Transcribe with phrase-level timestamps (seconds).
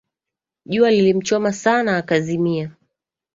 [0.65, 2.71] Jua lilimchoma sana akazimia